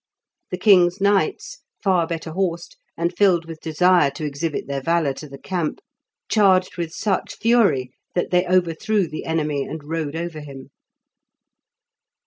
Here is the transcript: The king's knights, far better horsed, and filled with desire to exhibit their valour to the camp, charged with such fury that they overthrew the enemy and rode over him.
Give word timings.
The 0.49 0.57
king's 0.57 0.99
knights, 0.99 1.59
far 1.83 2.07
better 2.07 2.31
horsed, 2.31 2.75
and 2.97 3.15
filled 3.15 3.45
with 3.45 3.61
desire 3.61 4.09
to 4.09 4.25
exhibit 4.25 4.65
their 4.65 4.81
valour 4.81 5.13
to 5.13 5.29
the 5.29 5.37
camp, 5.37 5.79
charged 6.27 6.75
with 6.75 6.91
such 6.91 7.35
fury 7.35 7.91
that 8.15 8.31
they 8.31 8.47
overthrew 8.47 9.07
the 9.07 9.25
enemy 9.25 9.63
and 9.63 9.83
rode 9.83 10.15
over 10.15 10.39
him. 10.39 10.71